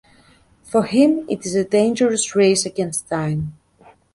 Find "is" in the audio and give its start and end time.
1.45-1.53